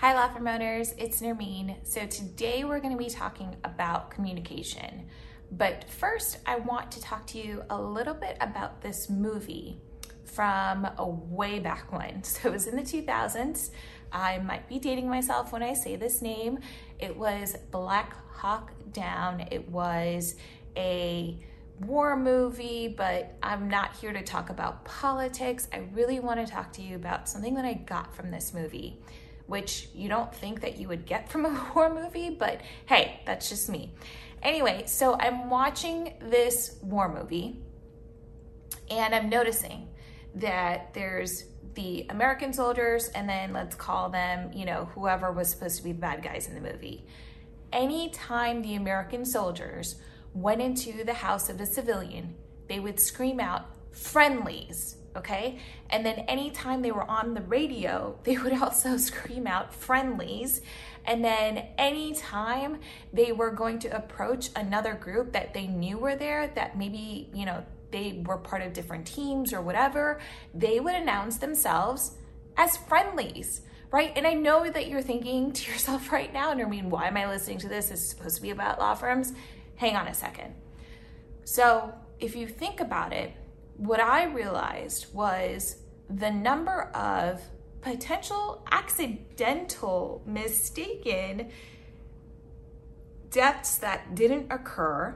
[0.00, 1.76] Hi, law firm owners, it's Nermeen.
[1.82, 5.06] So today we're going to be talking about communication.
[5.50, 9.80] But first, I want to talk to you a little bit about this movie
[10.22, 12.22] from a way back when.
[12.24, 13.70] So it was in the 2000s.
[14.12, 16.58] I might be dating myself when I say this name.
[16.98, 19.48] It was Black Hawk Down.
[19.50, 20.36] It was
[20.76, 21.38] a
[21.80, 25.68] war movie, but I'm not here to talk about politics.
[25.72, 29.00] I really want to talk to you about something that I got from this movie
[29.46, 33.48] which you don't think that you would get from a horror movie, but hey, that's
[33.48, 33.92] just me.
[34.42, 37.60] Anyway, so I'm watching this war movie
[38.90, 39.88] and I'm noticing
[40.34, 45.78] that there's the American soldiers and then let's call them, you know, whoever was supposed
[45.78, 47.06] to be the bad guys in the movie.
[47.72, 49.96] Anytime the American soldiers
[50.34, 52.34] went into the house of a civilian,
[52.68, 55.58] they would scream out friendlies okay?
[55.90, 60.60] And then anytime they were on the radio, they would also scream out friendlies.
[61.04, 62.80] And then anytime
[63.12, 67.46] they were going to approach another group that they knew were there, that maybe, you
[67.46, 70.18] know, they were part of different teams or whatever,
[70.52, 72.16] they would announce themselves
[72.56, 74.12] as friendlies right?
[74.16, 77.16] And I know that you're thinking to yourself right now, and I mean, why am
[77.16, 77.90] I listening to this?
[77.90, 79.32] It's supposed to be about law firms.
[79.76, 80.54] Hang on a second.
[81.44, 83.32] So, if you think about it,
[83.76, 85.76] what I realized was
[86.08, 87.40] the number of
[87.80, 91.50] potential accidental, mistaken
[93.30, 95.14] deaths that didn't occur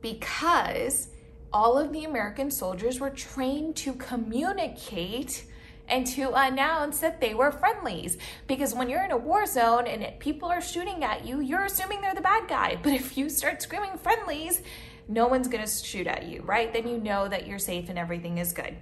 [0.00, 1.08] because
[1.52, 5.44] all of the American soldiers were trained to communicate
[5.88, 8.18] and to announce that they were friendlies.
[8.46, 12.00] Because when you're in a war zone and people are shooting at you, you're assuming
[12.00, 12.78] they're the bad guy.
[12.82, 14.62] But if you start screaming friendlies,
[15.08, 16.72] no one's gonna shoot at you, right?
[16.72, 18.76] Then you know that you're safe and everything is good.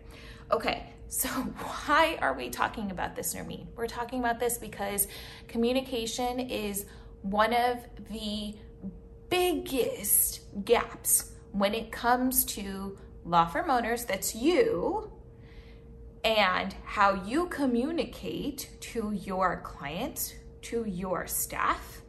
[0.50, 1.28] Okay, so
[1.86, 3.66] why are we talking about this, Nermeen?
[3.76, 5.08] We're talking about this because
[5.48, 6.86] communication is
[7.22, 7.78] one of
[8.10, 8.54] the
[9.28, 15.12] biggest gaps when it comes to law firm owners, that's you,
[16.24, 22.02] and how you communicate to your clients, to your staff,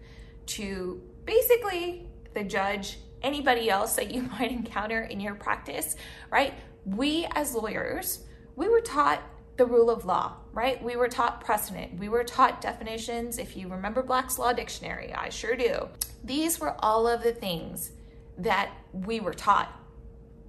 [0.45, 5.95] to basically the judge anybody else that you might encounter in your practice,
[6.29, 6.53] right?
[6.85, 8.25] We as lawyers,
[8.55, 9.21] we were taught
[9.57, 10.83] the rule of law, right?
[10.83, 11.99] We were taught precedent.
[11.99, 13.37] We were taught definitions.
[13.37, 15.89] If you remember Black's Law Dictionary, I sure do.
[16.23, 17.91] These were all of the things
[18.37, 19.71] that we were taught.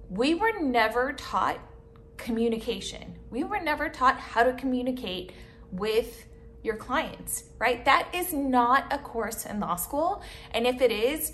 [0.09, 1.59] We were never taught
[2.17, 3.17] communication.
[3.29, 5.33] We were never taught how to communicate
[5.71, 6.25] with
[6.63, 7.85] your clients, right?
[7.85, 10.23] That is not a course in law school.
[10.51, 11.33] And if it is,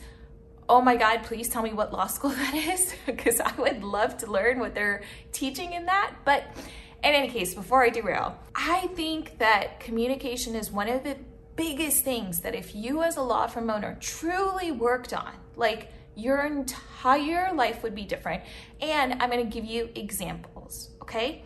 [0.72, 4.18] oh my God, please tell me what law school that is, because I would love
[4.20, 6.14] to learn what they're teaching in that.
[6.24, 6.46] But
[7.04, 11.18] in any case, before I derail, I think that communication is one of the
[11.58, 16.46] biggest things that if you as a law firm owner truly worked on, like your
[16.46, 18.42] entire life would be different.
[18.80, 21.44] And I'm gonna give you examples, okay?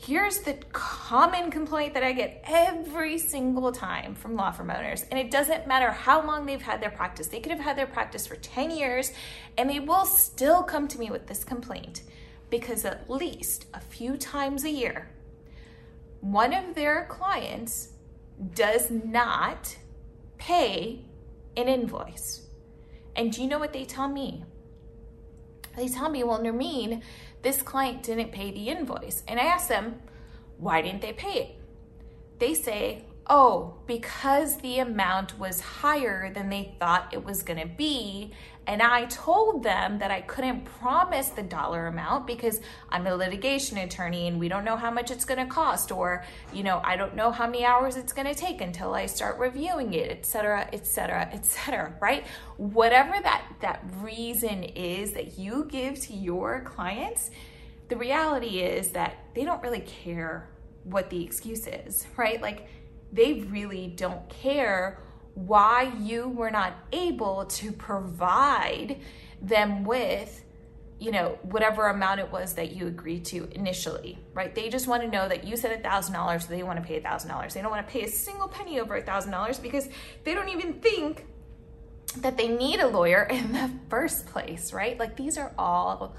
[0.00, 5.04] Here's the common complaint that I get every single time from law firm owners.
[5.10, 7.26] And it doesn't matter how long they've had their practice.
[7.26, 9.10] They could have had their practice for 10 years
[9.58, 12.02] and they will still come to me with this complaint
[12.48, 15.10] because at least a few times a year,
[16.20, 17.88] one of their clients
[18.54, 19.76] does not
[20.38, 21.04] pay
[21.56, 22.46] an invoice.
[23.16, 24.44] And do you know what they tell me?
[25.76, 27.02] They tell me, well, Nermeen,
[27.42, 29.22] this client didn't pay the invoice.
[29.28, 30.00] And I ask them,
[30.58, 31.56] why didn't they pay it?
[32.38, 38.32] They say, oh, because the amount was higher than they thought it was gonna be.
[38.66, 43.78] And I told them that I couldn't promise the dollar amount because I'm a litigation
[43.78, 47.14] attorney and we don't know how much it's gonna cost, or, you know, I don't
[47.14, 50.86] know how many hours it's gonna take until I start reviewing it, et cetera, et
[50.86, 52.26] cetera, et cetera, right?
[52.56, 57.30] Whatever that, that reason is that you give to your clients,
[57.88, 60.50] the reality is that they don't really care
[60.84, 62.40] what the excuse is, right?
[62.40, 62.68] Like,
[63.12, 65.00] they really don't care
[65.34, 69.00] why you were not able to provide
[69.40, 70.44] them with
[70.98, 74.54] you know whatever amount it was that you agreed to initially right?
[74.54, 76.86] They just want to know that you said a thousand dollars so they want to
[76.86, 77.54] pay a thousand dollars.
[77.54, 79.88] They don't want to pay a single penny over a thousand dollars because
[80.24, 81.26] they don't even think
[82.18, 84.98] that they need a lawyer in the first place right?
[84.98, 86.16] Like these are all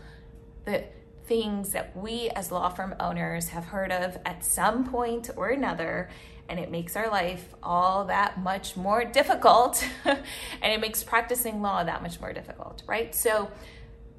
[0.66, 0.84] the
[1.26, 6.10] things that we as law firm owners have heard of at some point or another
[6.50, 10.20] and it makes our life all that much more difficult and
[10.62, 13.14] it makes practicing law that much more difficult, right?
[13.14, 13.50] So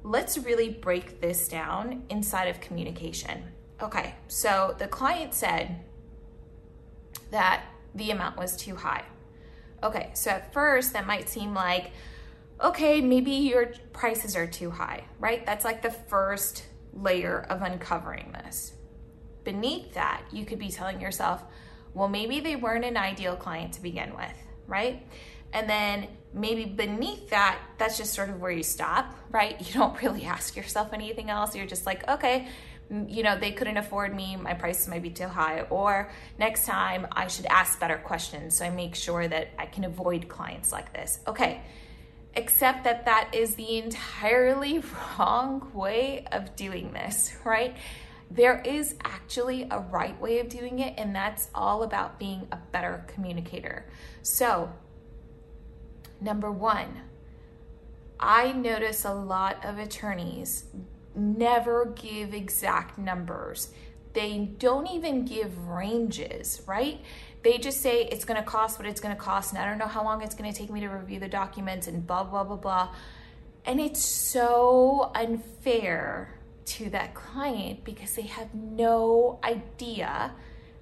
[0.03, 3.43] let's really break this down inside of communication.
[3.81, 5.81] Okay, so the client said
[7.31, 9.03] that the amount was too high.
[9.83, 11.91] Okay, so at first that might seem like,
[12.61, 15.45] okay, maybe your prices are too high, right?
[15.45, 18.73] That's like the first layer of uncovering this.
[19.43, 21.43] Beneath that, you could be telling yourself,
[21.93, 24.33] well, maybe they weren't an ideal client to begin with,
[24.67, 25.05] right?
[25.53, 29.59] And then maybe beneath that, that's just sort of where you stop, right?
[29.59, 31.55] You don't really ask yourself anything else.
[31.55, 32.47] You're just like, okay,
[33.07, 37.07] you know, they couldn't afford me, my prices might be too high, or next time
[37.11, 40.91] I should ask better questions so I make sure that I can avoid clients like
[40.93, 41.19] this.
[41.25, 41.61] Okay,
[42.35, 44.83] except that that is the entirely
[45.19, 47.75] wrong way of doing this, right?
[48.33, 52.57] There is actually a right way of doing it, and that's all about being a
[52.71, 53.85] better communicator.
[54.21, 54.71] So,
[56.21, 57.01] number one,
[58.21, 60.63] I notice a lot of attorneys
[61.13, 63.73] never give exact numbers.
[64.13, 67.01] They don't even give ranges, right?
[67.43, 69.77] They just say it's going to cost what it's going to cost, and I don't
[69.77, 72.45] know how long it's going to take me to review the documents, and blah, blah,
[72.45, 72.95] blah, blah.
[73.65, 80.33] And it's so unfair to that client because they have no idea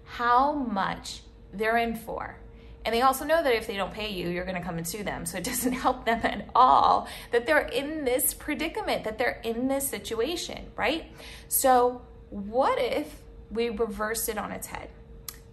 [0.04, 1.22] how much
[1.54, 2.38] they're in for.
[2.86, 4.88] And they also know that if they don't pay you, you're going to come and
[4.88, 5.26] sue them.
[5.26, 9.68] So it doesn't help them at all that they're in this predicament, that they're in
[9.68, 11.12] this situation, right?
[11.48, 13.22] So, what if
[13.52, 14.90] we reverse it on its head?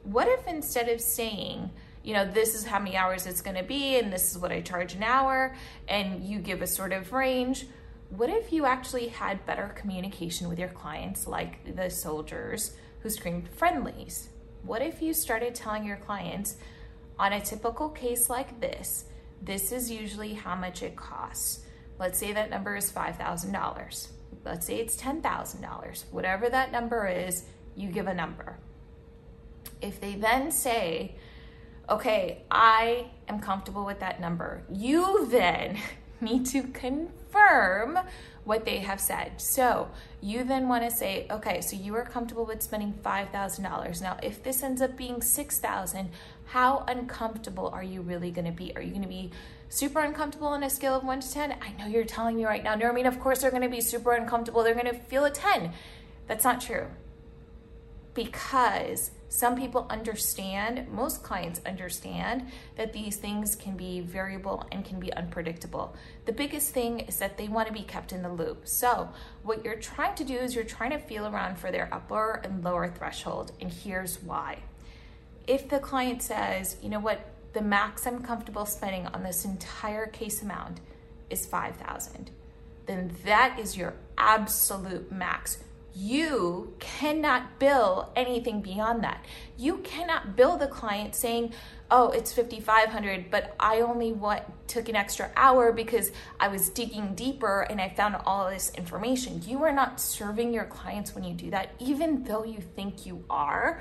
[0.02, 1.70] What if instead of saying,
[2.02, 4.52] you know, this is how many hours it's going to be, and this is what
[4.52, 5.56] I charge an hour,
[5.88, 7.66] and you give a sort of range,
[8.10, 13.48] what if you actually had better communication with your clients, like the soldiers who screamed
[13.48, 14.28] friendlies?
[14.62, 16.56] What if you started telling your clients,
[17.18, 19.06] on a typical case like this,
[19.40, 21.60] this is usually how much it costs.
[21.98, 24.08] Let's say that number is $5,000.
[24.44, 26.04] Let's say it's $10,000.
[26.10, 27.44] Whatever that number is,
[27.74, 28.58] you give a number.
[29.80, 31.16] If they then say,
[31.88, 35.78] okay, I am comfortable with that number, you then
[36.20, 37.25] need to confirm
[38.44, 39.40] what they have said.
[39.40, 39.90] So
[40.20, 44.00] you then want to say, okay, so you are comfortable with spending $5,000.
[44.00, 46.10] Now, if this ends up being 6,000,
[46.46, 48.74] how uncomfortable are you really going to be?
[48.76, 49.32] Are you going to be
[49.68, 51.56] super uncomfortable on a scale of 1 to 10?
[51.60, 53.68] I know you're telling me right now, no, I mean, of course they're going to
[53.68, 54.62] be super uncomfortable.
[54.62, 55.72] They're going to feel a 10.
[56.28, 56.86] That's not true.
[58.14, 65.00] Because some people understand, most clients understand that these things can be variable and can
[65.00, 65.96] be unpredictable.
[66.24, 68.68] The biggest thing is that they want to be kept in the loop.
[68.68, 69.08] So,
[69.42, 72.62] what you're trying to do is you're trying to feel around for their upper and
[72.62, 74.58] lower threshold, and here's why.
[75.46, 77.20] If the client says, you know what,
[77.52, 80.80] the max I'm comfortable spending on this entire case amount
[81.30, 82.30] is 5000
[82.86, 85.58] then that is your absolute max
[85.96, 89.24] you cannot bill anything beyond that.
[89.56, 91.54] You cannot bill the client saying,
[91.90, 97.14] "Oh, it's 5500, but I only want took an extra hour because I was digging
[97.14, 101.32] deeper and I found all this information." You are not serving your clients when you
[101.32, 103.80] do that, even though you think you are.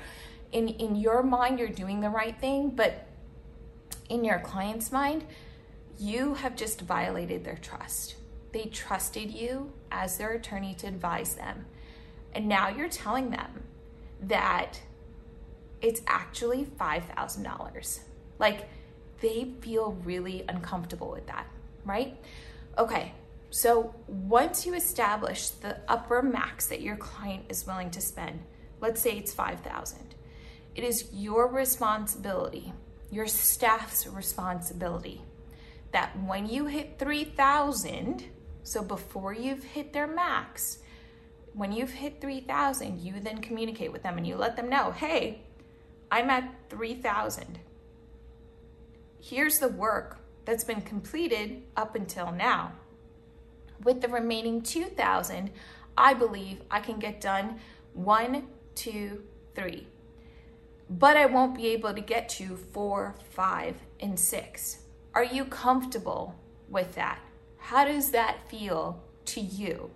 [0.52, 3.08] In in your mind you're doing the right thing, but
[4.08, 5.26] in your client's mind,
[5.98, 8.16] you have just violated their trust.
[8.52, 11.66] They trusted you as their attorney to advise them
[12.36, 13.64] and now you're telling them
[14.20, 14.78] that
[15.80, 18.00] it's actually $5,000.
[18.38, 18.68] Like
[19.20, 21.46] they feel really uncomfortable with that,
[21.86, 22.14] right?
[22.76, 23.12] Okay,
[23.50, 28.40] so once you establish the upper max that your client is willing to spend,
[28.82, 30.14] let's say it's 5,000.
[30.74, 32.74] It is your responsibility,
[33.10, 35.22] your staff's responsibility
[35.92, 38.24] that when you hit 3,000,
[38.62, 40.80] so before you've hit their max,
[41.56, 45.40] when you've hit 3,000, you then communicate with them and you let them know, hey,
[46.10, 47.58] I'm at 3,000.
[49.20, 52.72] Here's the work that's been completed up until now.
[53.82, 55.50] With the remaining 2,000,
[55.96, 57.58] I believe I can get done
[57.94, 59.22] one, two,
[59.54, 59.86] three.
[60.90, 64.80] But I won't be able to get to four, five, and six.
[65.14, 67.18] Are you comfortable with that?
[67.56, 69.90] How does that feel to you?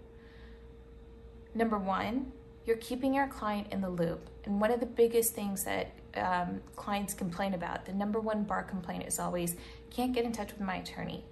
[1.54, 2.32] Number one,
[2.66, 4.28] you're keeping your client in the loop.
[4.44, 8.62] And one of the biggest things that um, clients complain about, the number one bar
[8.62, 9.56] complaint is always,
[9.90, 11.24] can't get in touch with my attorney.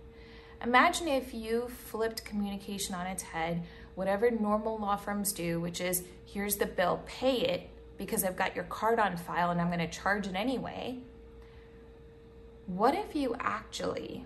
[0.62, 3.62] Imagine if you flipped communication on its head,
[3.94, 8.54] whatever normal law firms do, which is here's the bill, pay it because I've got
[8.54, 10.98] your card on file and I'm going to charge it anyway.
[12.66, 14.24] What if you actually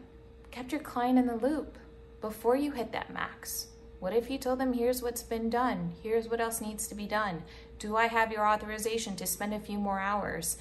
[0.51, 1.79] kept your client in the loop
[2.21, 3.69] before you hit that max?
[4.03, 7.07] What if you told them, here's what's been done, here's what else needs to be
[7.07, 7.45] done?
[7.79, 10.57] Do I have your authorization to spend a few more hours?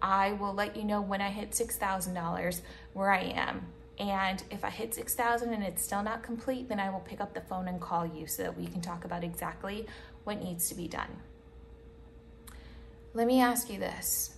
[0.00, 2.60] I will let you know when I hit $6,000
[2.94, 3.66] where I am.
[3.98, 7.34] And if I hit 6,000 and it's still not complete, then I will pick up
[7.34, 9.86] the phone and call you so that we can talk about exactly
[10.24, 11.18] what needs to be done.
[13.12, 14.36] Let me ask you this.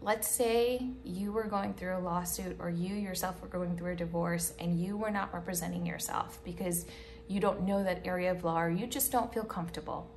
[0.00, 3.96] Let's say you were going through a lawsuit or you yourself were going through a
[3.96, 6.86] divorce and you were not representing yourself because
[7.28, 10.10] you don't know that area of law or you just don't feel comfortable.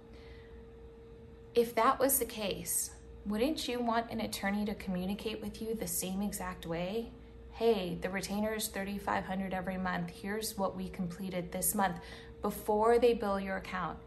[1.54, 2.92] If that was the case,
[3.26, 7.12] wouldn't you want an attorney to communicate with you the same exact way?
[7.52, 10.10] Hey, the retainer is 3500 every month.
[10.10, 11.98] Here's what we completed this month
[12.42, 14.00] before they bill your account.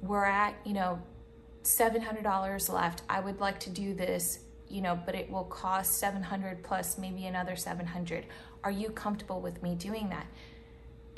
[0.00, 1.02] We're at, you know,
[1.64, 3.02] $700 left.
[3.08, 7.26] I would like to do this, you know, but it will cost 700 plus maybe
[7.26, 8.26] another 700.
[8.62, 10.26] Are you comfortable with me doing that?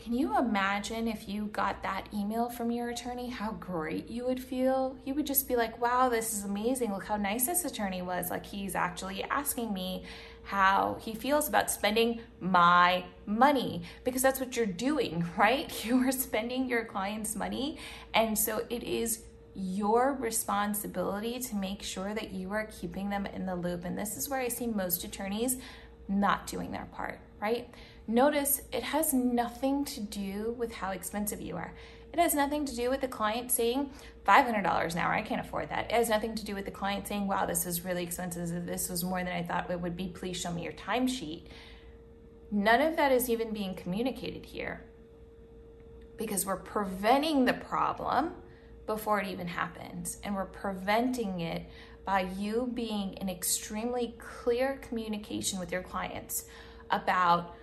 [0.07, 4.41] Can you imagine if you got that email from your attorney, how great you would
[4.41, 4.97] feel?
[5.05, 6.93] You would just be like, wow, this is amazing.
[6.93, 8.31] Look how nice this attorney was.
[8.31, 10.05] Like, he's actually asking me
[10.45, 15.73] how he feels about spending my money because that's what you're doing, right?
[15.85, 17.77] You are spending your client's money.
[18.15, 19.25] And so it is
[19.57, 23.85] your responsibility to make sure that you are keeping them in the loop.
[23.85, 25.57] And this is where I see most attorneys
[26.07, 27.69] not doing their part, right?
[28.09, 31.75] Notice it has nothing to do with how expensive you are.
[32.13, 33.91] It has nothing to do with the client saying
[34.27, 34.57] $500
[34.93, 35.87] an hour, I can't afford that.
[35.87, 38.65] It has nothing to do with the client saying, wow, this is really expensive.
[38.65, 40.09] This was more than I thought it would be.
[40.09, 41.49] Please show me your timesheet.
[42.51, 44.85] None of that is even being communicated here
[46.17, 48.33] because we're preventing the problem
[48.87, 50.19] before it even happens.
[50.23, 51.67] And we're preventing it
[52.05, 56.45] by you being in extremely clear communication with your clients
[56.91, 57.57] about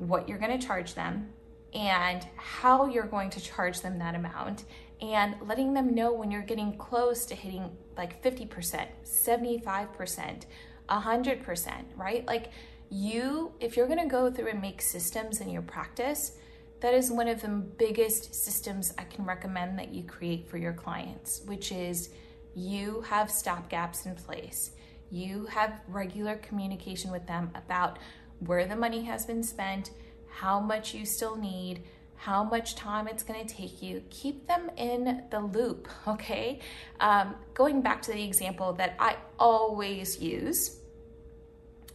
[0.00, 1.28] what you're going to charge them
[1.72, 4.64] and how you're going to charge them that amount
[5.00, 10.42] and letting them know when you're getting close to hitting like 50%, 75%,
[10.88, 12.26] 100%, right?
[12.26, 12.50] Like
[12.90, 16.32] you, if you're going to go through and make systems in your practice,
[16.80, 20.72] that is one of the biggest systems I can recommend that you create for your
[20.72, 22.10] clients, which is
[22.54, 24.72] you have stopgaps in place.
[25.10, 27.98] You have regular communication with them about
[28.40, 29.90] where the money has been spent,
[30.28, 31.82] how much you still need,
[32.16, 34.02] how much time it's going to take you.
[34.10, 36.60] Keep them in the loop, okay?
[37.00, 40.76] Um, going back to the example that I always use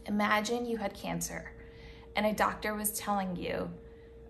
[0.07, 1.51] imagine you had cancer
[2.15, 3.69] and a doctor was telling you,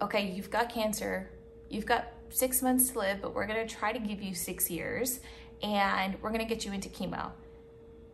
[0.01, 1.29] okay, you've got cancer,
[1.69, 4.69] you've got six months to live, but we're going to try to give you six
[4.69, 5.19] years
[5.61, 7.31] and we're going to get you into chemo.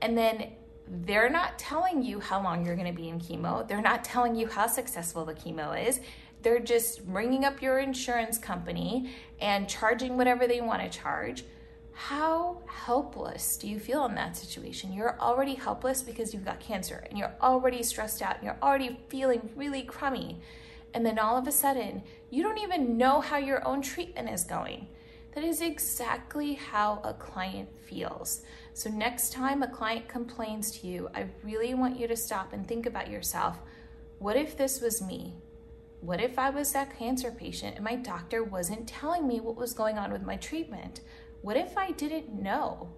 [0.02, 0.52] And then
[0.88, 3.68] they're not telling you how long you're going to be in chemo.
[3.68, 6.00] They're not telling you how successful the chemo is.
[6.42, 11.46] They're just ringing up your insurance company and charging whatever they want to charge.
[11.94, 14.92] How helpless do you feel in that situation?
[14.92, 19.00] You're already helpless because you've got cancer and you're already stressed out and you're already
[19.08, 20.40] feeling really crummy.
[20.94, 24.44] And then all of a sudden, you don't even know how your own treatment is
[24.44, 24.88] going.
[25.36, 28.42] That is exactly how a client feels.
[28.74, 32.66] So, next time a client complains to you, I really want you to stop and
[32.66, 33.60] think about yourself.
[34.20, 35.36] What if this was me?
[36.00, 39.74] What if I was that cancer patient and my doctor wasn't telling me what was
[39.74, 41.02] going on with my treatment?
[41.42, 42.90] What if I didn't know?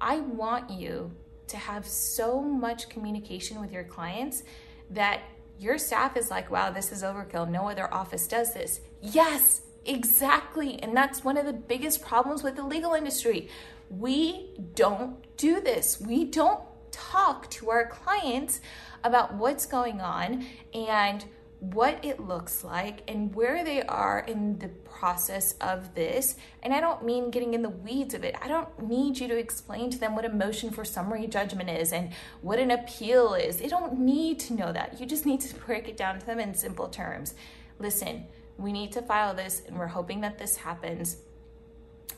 [0.00, 1.12] I want you
[1.48, 4.42] to have so much communication with your clients
[4.90, 5.20] that
[5.58, 7.48] your staff is like, wow, this is overkill.
[7.48, 8.80] No other office does this.
[9.00, 10.82] Yes, exactly.
[10.82, 13.48] And that's one of the biggest problems with the legal industry.
[13.90, 16.00] We don't do this.
[16.00, 16.60] We don't
[16.90, 18.60] talk to our clients
[19.02, 21.24] about what's going on and
[21.72, 26.36] what it looks like and where they are in the process of this.
[26.62, 28.36] And I don't mean getting in the weeds of it.
[28.42, 31.92] I don't need you to explain to them what a motion for summary judgment is
[31.92, 32.12] and
[32.42, 33.56] what an appeal is.
[33.56, 35.00] They don't need to know that.
[35.00, 37.34] You just need to break it down to them in simple terms.
[37.78, 38.26] Listen,
[38.58, 41.16] we need to file this and we're hoping that this happens.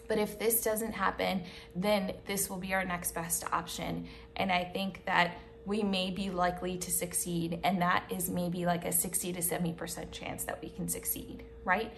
[0.09, 1.43] But if this doesn't happen,
[1.75, 4.07] then this will be our next best option.
[4.37, 8.85] And I think that we may be likely to succeed, and that is maybe like
[8.85, 11.93] a 60 to 70% chance that we can succeed, right?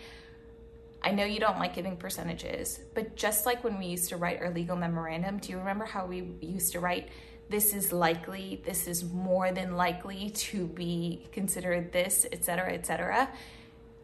[1.02, 4.40] I know you don't like giving percentages, but just like when we used to write
[4.40, 7.08] our legal memorandum, do you remember how we used to write,
[7.50, 12.86] this is likely, this is more than likely to be considered this, et cetera, et
[12.86, 13.28] cetera?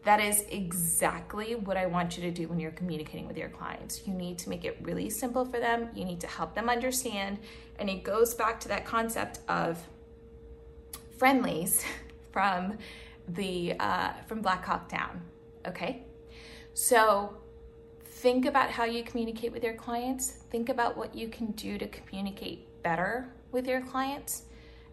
[0.05, 4.03] That is exactly what I want you to do when you're communicating with your clients.
[4.05, 5.89] You need to make it really simple for them.
[5.95, 7.39] You need to help them understand.
[7.79, 9.83] And it goes back to that concept of
[11.17, 11.83] friendlies
[12.31, 12.77] from
[13.29, 15.21] the uh, from Black Hawk Down.
[15.67, 16.03] Okay,
[16.75, 17.37] so
[18.05, 20.29] think about how you communicate with your clients.
[20.51, 24.43] Think about what you can do to communicate better with your clients.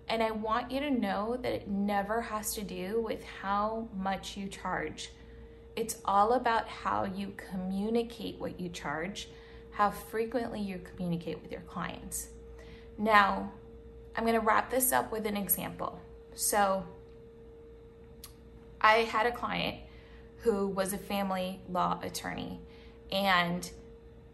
[0.09, 4.37] And I want you to know that it never has to do with how much
[4.37, 5.11] you charge.
[5.75, 9.29] It's all about how you communicate what you charge,
[9.71, 12.29] how frequently you communicate with your clients.
[12.99, 13.53] Now,
[14.15, 15.99] I'm going to wrap this up with an example.
[16.35, 16.85] So,
[18.81, 19.79] I had a client
[20.39, 22.61] who was a family law attorney,
[23.11, 23.71] and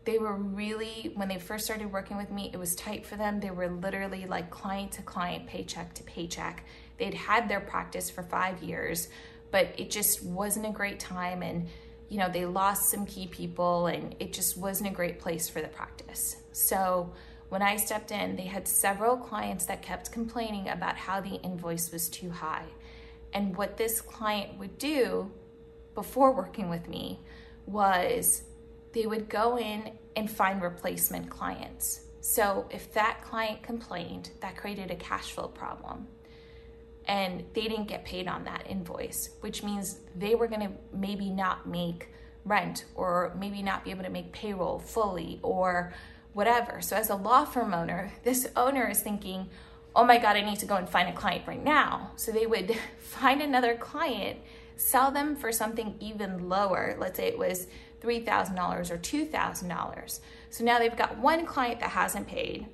[0.08, 3.40] they were really, when they first started working with me, it was tight for them.
[3.40, 6.64] They were literally like client to client, paycheck to paycheck.
[6.96, 9.10] They'd had their practice for five years,
[9.50, 11.42] but it just wasn't a great time.
[11.42, 11.68] And,
[12.08, 15.60] you know, they lost some key people, and it just wasn't a great place for
[15.60, 16.36] the practice.
[16.52, 17.12] So,
[17.50, 21.92] when I stepped in, they had several clients that kept complaining about how the invoice
[21.92, 22.64] was too high.
[23.34, 25.30] And what this client would do
[25.94, 27.20] before working with me
[27.66, 28.44] was
[28.98, 32.00] they would go in and find replacement clients.
[32.20, 36.08] So if that client complained, that created a cash flow problem.
[37.06, 41.30] And they didn't get paid on that invoice, which means they were going to maybe
[41.30, 42.08] not make
[42.44, 45.94] rent or maybe not be able to make payroll fully or
[46.32, 46.80] whatever.
[46.80, 49.48] So, as a law firm owner, this owner is thinking,
[49.94, 52.10] oh my God, I need to go and find a client right now.
[52.16, 54.40] So, they would find another client,
[54.74, 56.96] sell them for something even lower.
[56.98, 57.68] Let's say it was
[58.00, 60.20] $3,000 or $2,000.
[60.50, 62.66] So now they've got one client that hasn't paid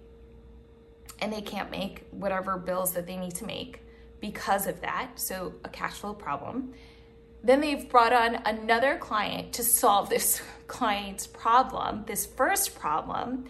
[1.20, 3.80] and they can't make whatever bills that they need to make
[4.20, 5.12] because of that.
[5.16, 6.74] So, a cash flow problem.
[7.42, 13.44] Then they've brought on another client to solve this client's problem, this first problem.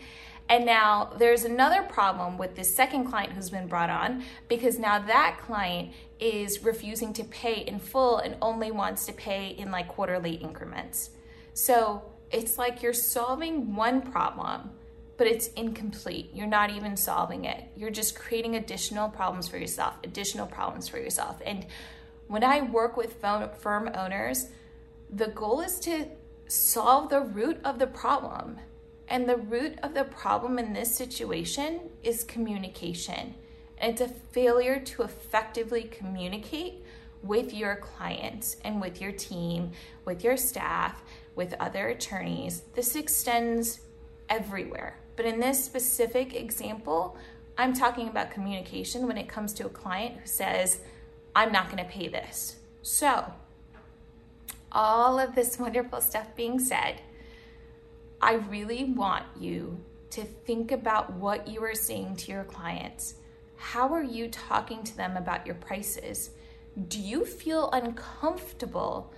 [0.49, 4.99] And now there's another problem with this second client who's been brought on because now
[4.99, 9.89] that client is refusing to pay in full and only wants to pay in like
[9.89, 11.11] quarterly increments.
[11.55, 14.71] So it's like you're solving one problem,
[15.17, 16.31] but it's incomplete.
[16.35, 17.65] You're not even solving it.
[17.77, 21.41] You're just creating additional problems for yourself, additional problems for yourself.
[21.47, 21.65] And
[22.27, 24.49] when I work with firm owners,
[25.09, 26.09] the goal is to
[26.49, 28.59] solve the root of the problem.
[29.07, 33.35] And the root of the problem in this situation is communication.
[33.79, 36.83] And it's a failure to effectively communicate
[37.23, 39.73] with your clients and with your team,
[40.05, 41.03] with your staff,
[41.35, 42.63] with other attorneys.
[42.75, 43.81] This extends
[44.29, 44.99] everywhere.
[45.17, 47.17] But in this specific example,
[47.57, 50.81] I'm talking about communication when it comes to a client who says,
[51.37, 52.57] I'm not going to pay this.
[52.83, 53.33] So,
[54.73, 57.01] all of this wonderful stuff being said,
[58.21, 59.79] I really want you
[60.11, 63.15] to think about what you are saying to your clients.
[63.57, 66.31] How are you talking to them about your prices?
[66.89, 69.13] Do you feel uncomfortable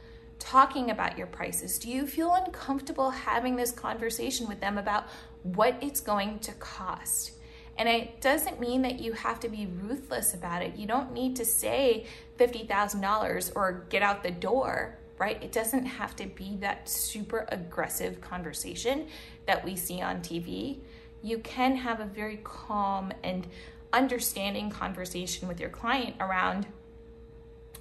[0.47, 1.77] talking about your prices?
[1.79, 5.07] Do you feel uncomfortable having this conversation with them about
[5.43, 7.33] what it's going to cost?
[7.77, 10.77] And it doesn't mean that you have to be ruthless about it.
[10.77, 12.07] You don't need to say
[12.39, 15.43] $50,000 or get out the door, right?
[15.43, 19.09] It doesn't have to be that super aggressive conversation
[19.47, 20.79] that we see on TV.
[21.23, 23.49] You can have a very calm and
[23.93, 26.67] understanding conversation with your client around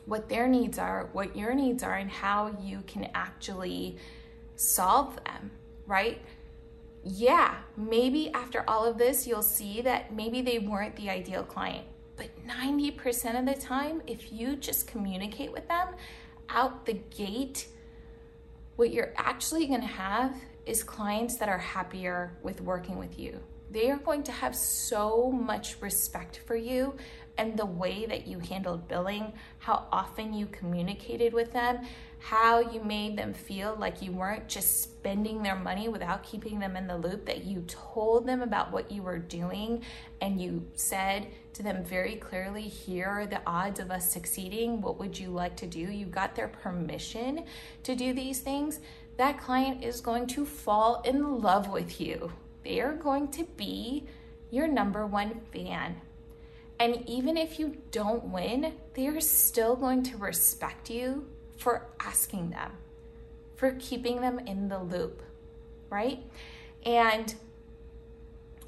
[0.05, 3.97] what their needs are, what your needs are, and how you can actually
[4.55, 5.51] solve them,
[5.87, 6.21] right?
[7.05, 11.85] yeah, maybe after all of this, you'll see that maybe they weren't the ideal client.
[12.17, 15.89] But 90% of the time, if you just communicate with them
[16.49, 17.67] out the gate,
[18.75, 23.39] what you're actually going to have is clients that are happier with working with you.
[23.69, 26.95] They are going to have so much respect for you
[27.37, 31.79] and the way that you handled billing, how often you communicated with them,
[32.19, 36.75] how you made them feel like you weren't just spending their money without keeping them
[36.75, 39.83] in the loop, that you told them about what you were doing
[40.21, 44.81] and you said to them very clearly, here are the odds of us succeeding.
[44.81, 45.79] What would you like to do?
[45.79, 47.45] You got their permission
[47.83, 48.79] to do these things.
[49.17, 52.31] That client is going to fall in love with you.
[52.63, 54.07] They are going to be
[54.51, 56.01] your number one fan.
[56.79, 61.25] And even if you don't win, they are still going to respect you
[61.57, 62.71] for asking them,
[63.55, 65.21] for keeping them in the loop,
[65.89, 66.21] right?
[66.85, 67.33] And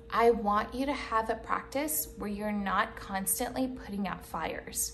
[0.09, 4.93] I want you to have a practice where you're not constantly putting out fires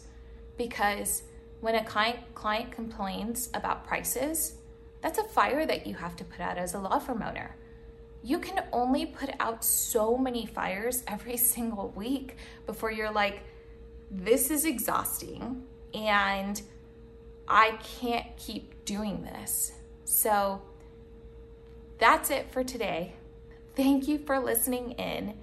[0.58, 1.24] because
[1.62, 4.56] when a client, client complains about prices,
[5.02, 7.56] that's a fire that you have to put out as a law firm owner.
[8.24, 13.42] You can only put out so many fires every single week before you're like,
[14.10, 16.62] this is exhausting and
[17.48, 19.74] I can't keep doing this.
[20.06, 20.62] So
[21.98, 23.14] that's it for today.
[23.76, 25.38] Thank you for listening in.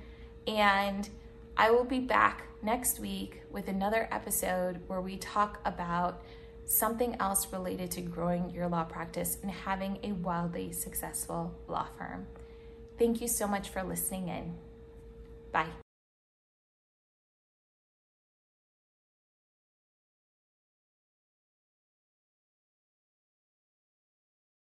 [0.47, 1.09] And
[1.57, 6.23] I will be back next week with another episode where we talk about
[6.65, 12.27] something else related to growing your law practice and having a wildly successful law firm.
[13.01, 14.53] Thank you so much for listening in.
[15.53, 15.90] Bye.